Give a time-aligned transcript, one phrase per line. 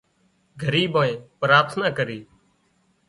[0.61, 2.19] ڳريبائين پراٿنا ڪري